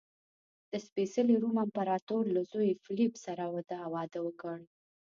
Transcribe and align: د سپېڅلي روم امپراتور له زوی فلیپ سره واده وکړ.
د 0.71 0.73
سپېڅلي 0.85 1.35
روم 1.43 1.55
امپراتور 1.65 2.23
له 2.35 2.41
زوی 2.51 2.71
فلیپ 2.83 3.13
سره 3.25 3.43
واده 3.93 4.19
وکړ. 4.23 4.55